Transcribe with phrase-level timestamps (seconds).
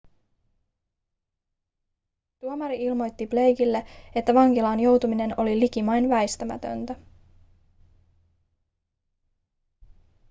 [2.39, 3.85] tuomari ilmoitti blakelle
[4.15, 6.95] että vankilaan joutuminen oli likimain väistämätöntä